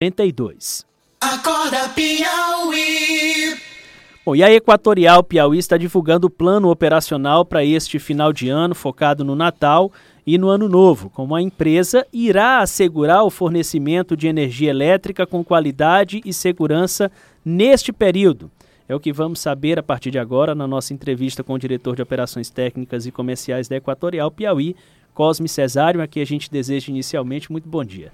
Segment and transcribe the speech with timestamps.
[0.00, 0.86] 42.
[1.20, 3.54] Acorda Piauí.
[4.24, 8.74] Bom, e a Equatorial Piauí está divulgando o plano operacional para este final de ano,
[8.74, 9.92] focado no Natal
[10.26, 15.44] e no Ano Novo, como a empresa irá assegurar o fornecimento de energia elétrica com
[15.44, 17.12] qualidade e segurança
[17.44, 18.50] neste período.
[18.88, 21.94] É o que vamos saber a partir de agora na nossa entrevista com o diretor
[21.94, 24.74] de Operações Técnicas e Comerciais da Equatorial Piauí,
[25.12, 28.10] Cosme Cesário, a quem a gente deseja inicialmente muito bom dia.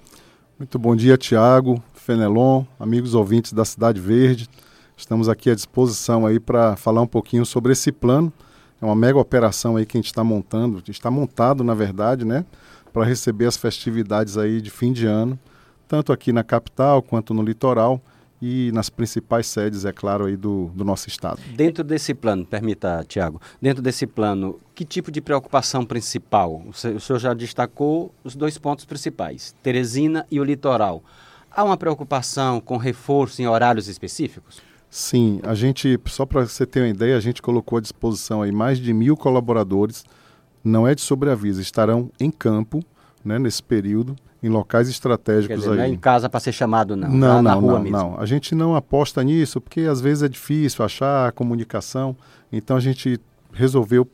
[0.59, 4.49] Muito bom dia, Tiago, Fenelon, amigos ouvintes da Cidade Verde.
[4.97, 8.33] Estamos aqui à disposição aí para falar um pouquinho sobre esse plano.
[8.81, 12.43] É uma mega operação aí que a gente está montando, está montado na verdade, né,
[12.91, 15.37] para receber as festividades aí de fim de ano,
[15.87, 18.01] tanto aqui na capital quanto no litoral
[18.41, 21.39] e nas principais sedes, é claro, aí do, do nosso estado.
[21.55, 26.63] Dentro desse plano, permita, Tiago, dentro desse plano, que tipo de preocupação principal?
[26.67, 31.03] O senhor já destacou os dois pontos principais, Teresina e o litoral.
[31.49, 34.61] Há uma preocupação com reforço em horários específicos?
[34.89, 38.51] Sim, a gente, só para você ter uma ideia, a gente colocou à disposição aí
[38.51, 40.05] mais de mil colaboradores,
[40.63, 42.83] não é de sobreaviso, estarão em campo
[43.27, 45.77] né, nesse período, em locais estratégicos dizer, aí.
[45.77, 47.09] Não é em casa para ser chamado, não.
[47.09, 47.97] Não, na não, rua não, mesmo.
[47.97, 48.19] não.
[48.19, 52.15] A gente não aposta nisso, porque às vezes é difícil achar a comunicação.
[52.51, 53.19] Então a gente
[53.51, 54.07] resolveu,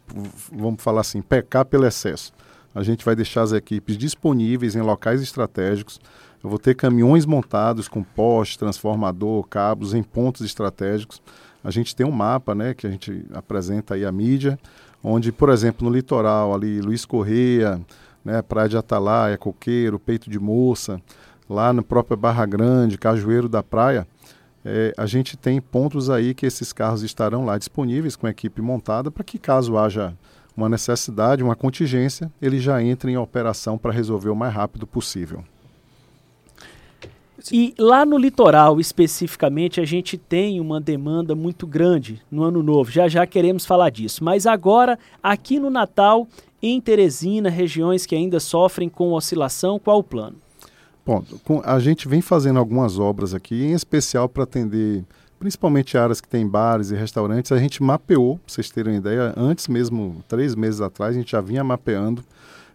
[0.51, 2.31] vamos falar assim, pecar pelo excesso.
[2.73, 5.99] A gente vai deixar as equipes disponíveis em locais estratégicos.
[6.43, 11.21] Eu vou ter caminhões montados com poste, transformador, cabos em pontos estratégicos.
[11.63, 14.59] A gente tem um mapa, né, que a gente apresenta aí à mídia,
[15.01, 17.79] onde, por exemplo, no litoral ali, Luiz Correia,
[18.23, 21.01] né, Praia de Atalaia, Coqueiro, Peito de Moça,
[21.49, 24.07] lá na própria Barra Grande, Cajueiro da Praia,
[24.65, 28.61] é, a gente tem pontos aí que esses carros estarão lá disponíveis com a equipe
[28.61, 30.13] montada para que caso haja
[30.55, 35.43] uma necessidade, uma contingência, ele já entre em operação para resolver o mais rápido possível.
[37.51, 42.89] E lá no litoral, especificamente, a gente tem uma demanda muito grande no ano novo.
[42.89, 44.23] Já já queremos falar disso.
[44.23, 46.27] Mas agora, aqui no Natal,
[46.61, 50.37] em Teresina, regiões que ainda sofrem com oscilação, qual o plano?
[51.05, 51.21] Bom,
[51.65, 55.03] a gente vem fazendo algumas obras aqui, em especial para atender
[55.37, 57.51] principalmente áreas que tem bares e restaurantes.
[57.51, 61.33] A gente mapeou, para vocês terem uma ideia, antes mesmo, três meses atrás, a gente
[61.33, 62.23] já vinha mapeando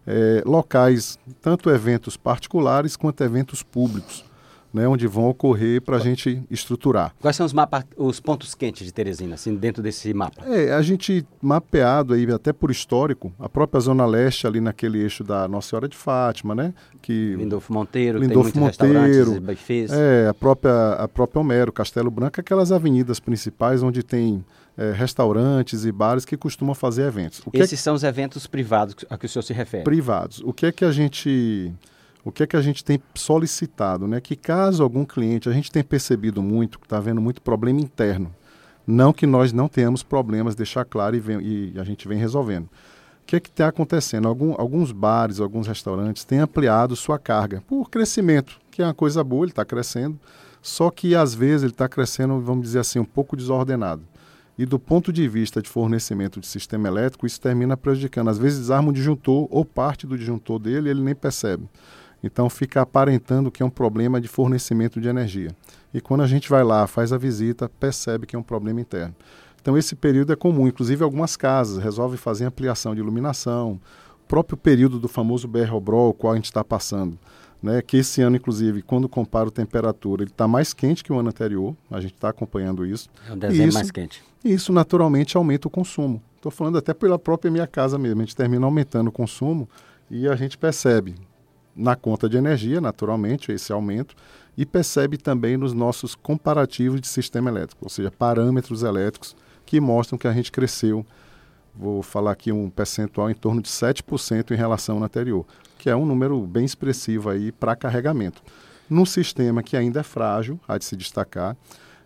[0.06, 4.27] é, locais, tanto eventos particulares quanto eventos públicos
[4.72, 7.14] né, onde vão ocorrer para a gente estruturar.
[7.20, 10.42] Quais são os, mapa, os pontos quentes de Teresina, assim, dentro desse mapa?
[10.46, 15.24] É, a gente mapeado aí, até por histórico, a própria Zona Leste ali naquele eixo
[15.24, 16.74] da Nossa Senhora de Fátima, né?
[17.00, 19.92] Que, Lindolfo Monteiro, Lindolfo tem Monteiro, buffets.
[19.92, 24.44] É, a própria, a própria Homero, Castelo Branco, aquelas avenidas principais onde tem
[24.76, 27.42] é, restaurantes e bares que costumam fazer eventos.
[27.52, 29.84] Esses é são os eventos privados a que o senhor se refere?
[29.84, 30.40] Privados.
[30.44, 31.72] O que é que a gente
[32.24, 34.20] o que é que a gente tem solicitado, né?
[34.20, 38.34] Que caso algum cliente, a gente tem percebido muito está havendo muito problema interno.
[38.86, 42.64] Não que nós não tenhamos problemas, deixar claro e, vem, e a gente vem resolvendo.
[42.64, 44.26] O que é que está acontecendo?
[44.26, 49.22] Algum, alguns bares, alguns restaurantes têm ampliado sua carga por crescimento, que é uma coisa
[49.22, 50.18] boa, ele está crescendo,
[50.62, 54.02] só que às vezes ele está crescendo, vamos dizer assim, um pouco desordenado.
[54.58, 58.28] E do ponto de vista de fornecimento de sistema elétrico, isso termina prejudicando.
[58.28, 61.68] Às vezes desarma o disjuntor ou parte do disjuntor dele ele nem percebe.
[62.22, 65.50] Então fica aparentando que é um problema de fornecimento de energia.
[65.92, 69.14] E quando a gente vai lá, faz a visita, percebe que é um problema interno.
[69.60, 73.80] Então esse período é comum, inclusive algumas casas resolvem fazer ampliação de iluminação,
[74.24, 77.18] o próprio período do famoso BR-OBRO, o qual a gente está passando.
[77.60, 81.18] Né, que esse ano, inclusive, quando compara a temperatura, ele está mais quente que o
[81.18, 83.08] ano anterior, a gente está acompanhando isso.
[83.28, 84.22] É um desenho isso, mais quente.
[84.44, 86.22] E isso naturalmente aumenta o consumo.
[86.36, 89.68] Estou falando até pela própria minha casa mesmo, a gente termina aumentando o consumo
[90.08, 91.16] e a gente percebe,
[91.78, 94.16] na conta de energia, naturalmente, esse aumento,
[94.56, 100.18] e percebe também nos nossos comparativos de sistema elétrico, ou seja, parâmetros elétricos que mostram
[100.18, 101.06] que a gente cresceu,
[101.72, 105.46] vou falar aqui um percentual em torno de 7% em relação ao anterior,
[105.78, 108.42] que é um número bem expressivo aí para carregamento.
[108.90, 111.56] Num sistema que ainda é frágil, há de se destacar,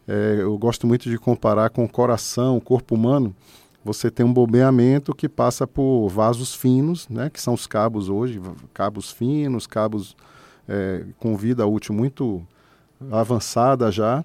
[0.07, 3.35] é, eu gosto muito de comparar com o coração, o corpo humano,
[3.85, 8.41] você tem um bombeamento que passa por vasos finos, né, que são os cabos hoje,
[8.73, 10.17] cabos finos, cabos
[10.69, 12.47] é, com vida útil muito
[13.11, 14.25] avançada já,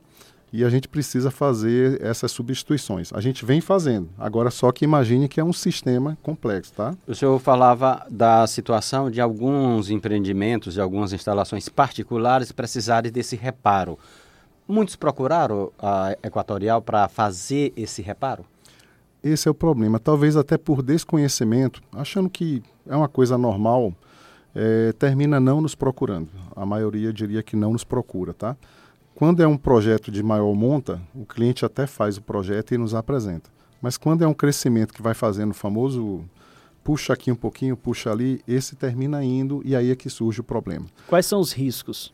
[0.54, 3.12] e a gente precisa fazer essas substituições.
[3.12, 6.96] A gente vem fazendo, agora só que imagine que é um sistema complexo, tá?
[7.06, 14.00] O senhor falava da situação de alguns empreendimentos, de algumas instalações particulares precisarem desse reparo.
[14.68, 18.46] Muitos procuraram a Equatorial para fazer esse reparo?
[19.28, 20.00] Esse é o problema.
[20.00, 23.94] Talvez até por desconhecimento, achando que é uma coisa normal.
[24.58, 26.30] é, termina não nos procurando.
[26.56, 28.58] A maioria diria que não nos procura, tá?
[29.14, 32.96] Quando é um projeto de maior monta, o cliente até faz o projeto e nos
[32.96, 33.50] apresenta.
[33.80, 36.24] Mas quando é um crescimento que vai fazendo o famoso
[36.84, 40.44] puxa aqui um pouquinho, puxa ali, esse termina indo e aí é que surge o
[40.44, 40.86] problema.
[41.08, 42.12] Quais são os riscos?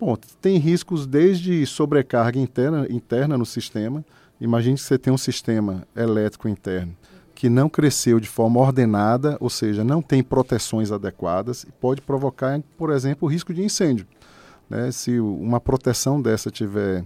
[0.00, 4.04] Bom, tem riscos desde sobrecarga interna, interna no sistema.
[4.40, 6.96] Imagine que você tem um sistema elétrico interno
[7.34, 12.60] que não cresceu de forma ordenada, ou seja, não tem proteções adequadas, e pode provocar,
[12.78, 14.06] por exemplo, o risco de incêndio.
[14.70, 14.90] Né?
[14.92, 17.04] Se uma proteção dessa tiver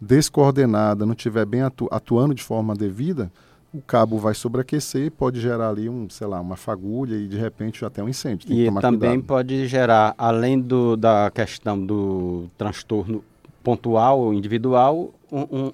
[0.00, 3.30] descoordenada, não tiver bem atu atuando de forma devida,
[3.72, 7.36] o cabo vai sobreaquecer e pode gerar ali um, sei lá, uma fagulha e de
[7.36, 8.48] repente já tem um incêndio.
[8.48, 9.26] Tem e também cuidado.
[9.26, 13.22] pode gerar, além do, da questão do transtorno
[13.62, 15.72] pontual ou individual, um,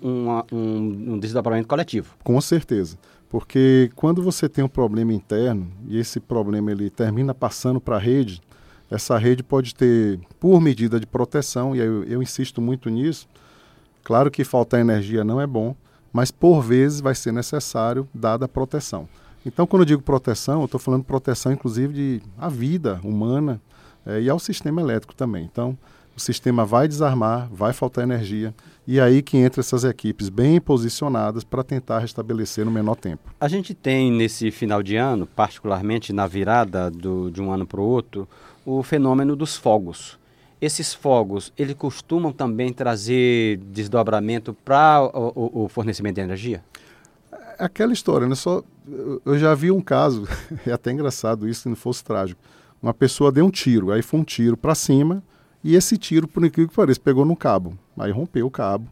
[0.52, 2.14] um, um, desdobramento coletivo.
[2.22, 2.98] Com certeza.
[3.28, 7.98] Porque quando você tem um problema interno e esse problema ele termina passando para a
[7.98, 8.40] rede,
[8.90, 13.26] essa rede pode ter, por medida de proteção, e eu, eu insisto muito nisso,
[14.04, 15.74] claro que faltar energia não é bom,
[16.12, 19.08] mas por vezes vai ser necessário dada a proteção.
[19.44, 23.60] Então, quando eu digo proteção, eu estou falando proteção, inclusive, de a vida humana
[24.06, 25.44] é, e ao sistema elétrico também.
[25.44, 25.76] Então,
[26.16, 28.54] o sistema vai desarmar, vai faltar energia,
[28.86, 33.34] e aí que entra essas equipes bem posicionadas para tentar restabelecer no menor tempo.
[33.40, 37.80] A gente tem nesse final de ano, particularmente na virada do, de um ano para
[37.80, 38.28] o outro,
[38.64, 40.18] o fenômeno dos fogos.
[40.60, 46.64] Esses fogos, eles costumam também trazer desdobramento para o, o, o, fornecimento de energia?
[47.58, 48.34] É aquela história, né?
[48.34, 48.62] Só,
[49.24, 50.26] eu já vi um caso,
[50.66, 52.40] é até engraçado isso, se não fosse trágico.
[52.82, 55.22] Uma pessoa deu um tiro, aí foi um tiro para cima,
[55.64, 58.86] e esse tiro, por incrível que pareça, pegou no cabo, aí rompeu o cabo.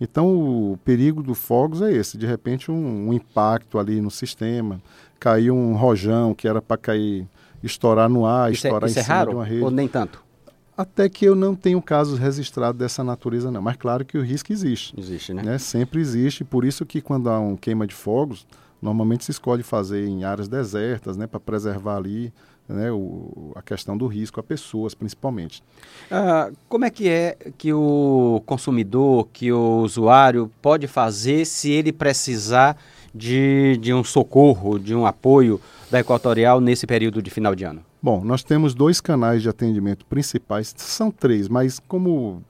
[0.00, 4.80] Então o perigo do fogos é esse, de repente um, um impacto ali no sistema,
[5.18, 7.26] caiu um rojão que era para cair,
[7.62, 9.64] estourar no ar, isso é- estourar é, em é cima raro, de uma rede.
[9.64, 10.22] Ou nem tanto?
[10.76, 13.60] Até que eu não tenho casos registrados dessa natureza, não.
[13.60, 14.98] Mas claro que o risco existe.
[14.98, 15.42] Existe, né?
[15.42, 15.58] né?
[15.58, 16.42] Sempre existe.
[16.42, 18.46] Por isso que quando há um queima de fogos,
[18.80, 21.26] normalmente se escolhe fazer em áreas desertas, né?
[21.26, 22.32] Para preservar ali
[22.72, 22.90] né?
[22.90, 25.62] o, a questão do risco a pessoas, principalmente.
[26.10, 31.92] Ah, como é que é que o consumidor, que o usuário pode fazer se ele
[31.92, 32.76] precisar
[33.14, 37.82] de, de um socorro, de um apoio da Equatorial nesse período de final de ano?
[38.02, 42.42] Bom, nós temos dois canais de atendimento principais, são três, mas como,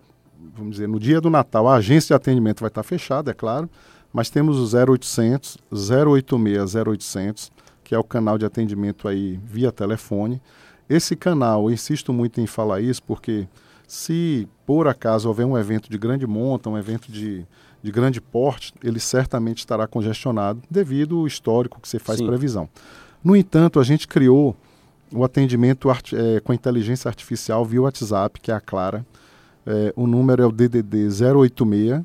[0.55, 3.69] vamos dizer, no dia do Natal a agência de atendimento vai estar fechada, é claro,
[4.13, 7.53] mas temos o 0800, 086, 0800,
[7.91, 10.41] que é o canal de atendimento aí via telefone.
[10.89, 13.49] Esse canal, eu insisto muito em falar isso, porque
[13.85, 17.45] se por acaso houver um evento de grande monta, um evento de,
[17.83, 22.29] de grande porte, ele certamente estará congestionado devido ao histórico que você faz Sim.
[22.29, 22.69] previsão.
[23.25, 24.55] No entanto, a gente criou
[25.13, 29.05] o atendimento é, com inteligência artificial via WhatsApp, que é a Clara.
[29.67, 32.05] É, o número é o DDD 086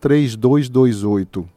[0.00, 1.55] 3228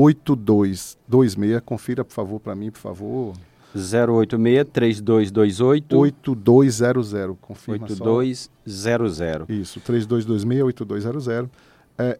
[0.00, 1.60] 8226.
[1.64, 3.34] Confira, por favor, para mim, por favor.
[3.74, 7.36] 086 3228 8200.
[7.40, 9.48] Confirma 8200.
[9.48, 11.28] Isso, 3226 8200.
[11.98, 12.18] É,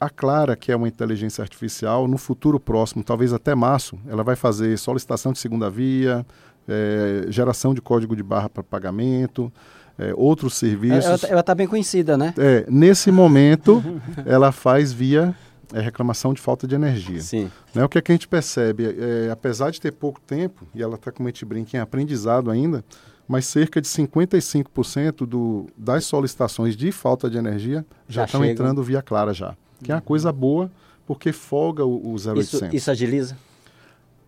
[0.00, 4.36] a Clara, que é uma inteligência artificial, no futuro próximo, talvez até março, ela vai
[4.36, 6.24] fazer solicitação de segunda via,
[6.68, 9.52] é, geração de código de barra para pagamento,
[9.98, 11.24] é, outros serviços.
[11.24, 12.34] Ela está bem conhecida, né?
[12.36, 13.82] É, nesse momento,
[14.26, 15.34] ela faz via
[15.72, 17.20] é, reclamação de falta de energia.
[17.20, 17.50] Sim.
[17.74, 18.84] Né, o que, é que a gente percebe?
[18.84, 22.50] É, apesar de ter pouco tempo, e ela está, como a gente brinca, em aprendizado
[22.50, 22.84] ainda,
[23.26, 28.82] mas cerca de 55% do, das solicitações de falta de energia já, já estão entrando
[28.82, 29.56] via Clara já.
[29.82, 30.70] Que é uma coisa boa,
[31.06, 32.38] porque folga o, o 0800.
[32.38, 33.36] Isso, isso agiliza?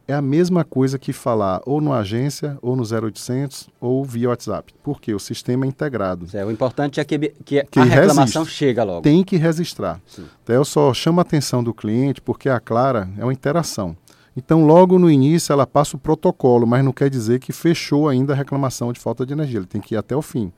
[0.08, 4.74] É a mesma coisa que falar ou no agência, ou no 0800, ou via WhatsApp.
[4.82, 6.26] Porque o sistema é integrado.
[6.32, 8.58] É, o importante é que, que, que a reclamação resiste.
[8.58, 9.02] chega logo.
[9.02, 10.00] Tem que registrar.
[10.06, 10.24] Sim.
[10.42, 13.94] Então, eu só chamo a atenção do cliente porque a Clara é uma interação.
[14.34, 18.32] Então, logo no início, ela passa o protocolo, mas não quer dizer que fechou ainda
[18.32, 19.58] a reclamação de falta de energia.
[19.58, 20.50] Ele tem que ir até o fim.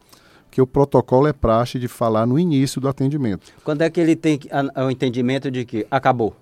[0.45, 3.52] Porque o protocolo é praxe de falar no início do atendimento.
[3.64, 4.38] Quando é que ele tem
[4.76, 6.37] o entendimento de que acabou?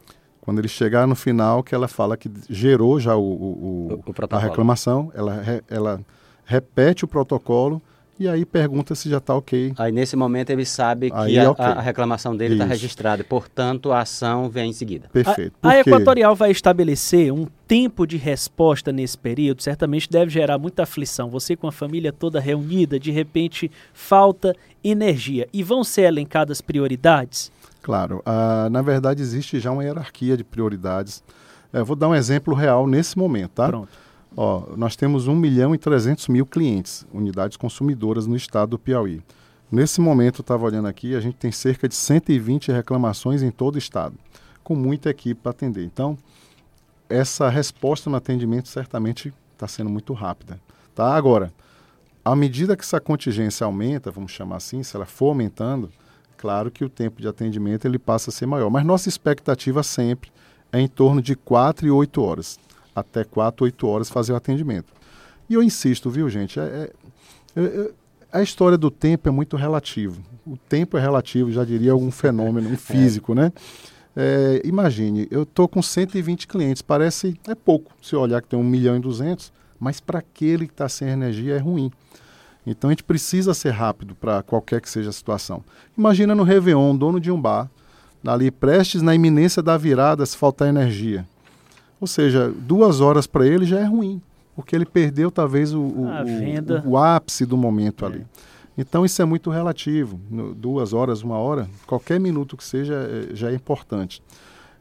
[0.48, 4.34] Quando ele chegar no final, que ela fala que gerou já o, o, o, o
[4.34, 6.00] a reclamação, ela, re, ela
[6.42, 7.82] repete o protocolo
[8.18, 9.72] e aí pergunta se já está ok.
[9.78, 11.64] Aí nesse momento ele sabe que é a, okay.
[11.64, 15.08] a, reclamação dele está registrada, portanto a ação vem em seguida.
[15.12, 15.54] Perfeito.
[15.62, 20.82] A, a Equatorial vai estabelecer um tempo de resposta nesse período, certamente deve gerar muita
[20.82, 21.30] aflição.
[21.30, 25.46] Você com a família toda reunida, de repente falta energia.
[25.52, 27.52] E vão ser elencadas prioridades?
[27.82, 31.22] Claro, uh, na verdade existe já uma hierarquia de prioridades.
[31.72, 33.68] Uh, vou dar um exemplo real nesse momento, tá?
[33.68, 34.07] Pronto.
[34.40, 39.20] Ó, nós temos 1 milhão e 300 mil clientes, unidades consumidoras no estado do Piauí.
[39.68, 43.78] Nesse momento, estava olhando aqui, a gente tem cerca de 120 reclamações em todo o
[43.78, 44.14] estado,
[44.62, 45.84] com muita equipe para atender.
[45.84, 46.16] Então,
[47.08, 50.60] essa resposta no atendimento certamente está sendo muito rápida.
[50.94, 51.16] Tá?
[51.16, 51.52] Agora,
[52.24, 55.90] à medida que essa contingência aumenta, vamos chamar assim, se ela for aumentando,
[56.36, 58.70] claro que o tempo de atendimento ele passa a ser maior.
[58.70, 60.30] Mas nossa expectativa sempre
[60.70, 62.56] é em torno de 4 e 8 horas
[63.00, 64.92] até 4, 8 horas fazer o atendimento.
[65.48, 66.60] E eu insisto, viu, gente?
[66.60, 66.90] É,
[67.56, 67.90] é, é,
[68.32, 70.20] a história do tempo é muito relativo.
[70.46, 73.52] O tempo é relativo, já diria algum fenômeno um físico, né?
[74.16, 78.64] É, imagine, eu estou com 120 clientes, parece é pouco se olhar que tem 1
[78.64, 81.90] milhão e 200, mas para aquele que está sem energia é ruim.
[82.66, 85.62] Então a gente precisa ser rápido para qualquer que seja a situação.
[85.96, 87.70] Imagina no Réveillon, dono de um bar,
[88.26, 91.26] ali prestes na iminência da virada, se faltar energia.
[92.00, 94.20] Ou seja, duas horas para ele já é ruim,
[94.54, 98.08] porque ele perdeu talvez o, o, o, o ápice do momento é.
[98.08, 98.26] ali.
[98.76, 100.20] Então isso é muito relativo.
[100.30, 104.22] No, duas horas, uma hora, qualquer minuto que seja é, já é importante.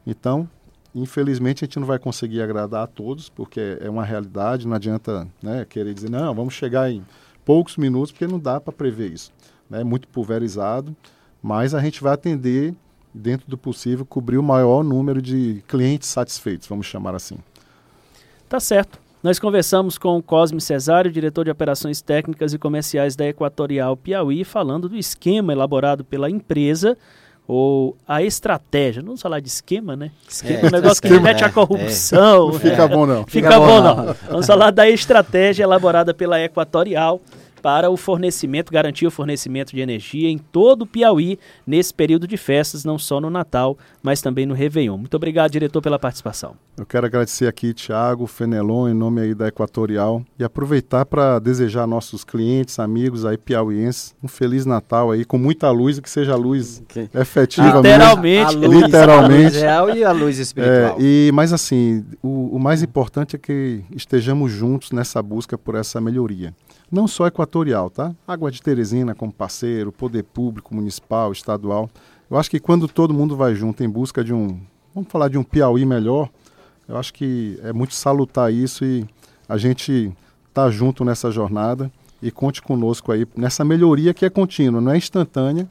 [0.06, 0.48] Então,
[0.94, 5.26] infelizmente, a gente não vai conseguir agradar a todos, porque é uma realidade, não adianta
[5.42, 7.04] né, querer dizer, não, vamos chegar em
[7.44, 9.32] poucos minutos, porque não dá para prever isso.
[9.68, 9.80] Né?
[9.80, 10.96] É muito pulverizado,
[11.42, 12.74] mas a gente vai atender
[13.12, 17.38] dentro do possível, cobrir o maior número de clientes satisfeitos, vamos chamar assim.
[18.48, 18.98] Tá certo.
[19.22, 24.44] Nós conversamos com o Cosme Cesário, diretor de operações técnicas e comerciais da Equatorial Piauí,
[24.44, 26.96] falando do esquema elaborado pela empresa
[27.46, 29.02] ou a estratégia.
[29.02, 30.12] Não vamos falar de esquema, né?
[30.28, 32.50] Esquema é, é um negócio que remete à corrupção.
[32.50, 32.52] É.
[32.52, 33.26] Não fica bom, não.
[33.26, 34.14] Fica, fica bom, bom, não.
[34.28, 37.20] Vamos falar da estratégia elaborada pela Equatorial
[37.68, 42.38] para o fornecimento, garantir o fornecimento de energia em todo o Piauí nesse período de
[42.38, 44.96] festas, não só no Natal, mas também no Réveillon.
[44.96, 46.54] Muito obrigado, diretor, pela participação.
[46.78, 51.82] Eu quero agradecer aqui, Tiago, Fenelon, em nome aí da Equatorial, e aproveitar para desejar
[51.82, 56.36] a nossos clientes, amigos aí piauienses, um Feliz Natal aí, com muita luz, que seja
[56.36, 57.10] luz okay.
[57.12, 58.56] efetiva Literalmente.
[58.56, 58.72] Mesmo.
[58.72, 59.42] Luz, literalmente.
[59.42, 60.96] A luz real e a luz espiritual.
[60.98, 65.74] É, e, mas assim, o, o mais importante é que estejamos juntos nessa busca por
[65.74, 66.54] essa melhoria
[66.90, 68.14] não só equatorial, tá?
[68.26, 71.90] Água de Teresina como parceiro, poder público, municipal, estadual.
[72.30, 74.60] Eu acho que quando todo mundo vai junto em busca de um,
[74.94, 76.28] vamos falar de um Piauí melhor,
[76.88, 79.06] eu acho que é muito salutar isso e
[79.48, 80.12] a gente
[80.52, 81.90] tá junto nessa jornada
[82.22, 85.68] e conte conosco aí nessa melhoria que é contínua, não é instantânea,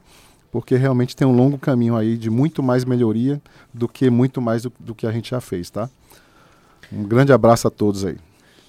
[0.52, 3.42] porque realmente tem um longo caminho aí de muito mais melhoria
[3.74, 5.90] do que muito mais do, do que a gente já fez, tá?
[6.92, 8.18] Um grande abraço a todos aí.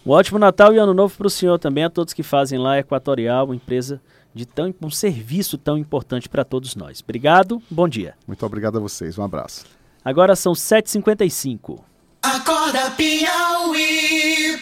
[0.07, 2.79] Um ótimo Natal e Ano Novo para o senhor também, a todos que fazem lá
[2.79, 4.01] Equatorial, uma empresa
[4.35, 7.01] de tão, um serviço tão importante para todos nós.
[7.03, 8.15] Obrigado, bom dia.
[8.27, 9.65] Muito obrigado a vocês, um abraço.
[10.05, 11.81] Agora são 7h55.
[12.23, 14.59] Acorda Piauí.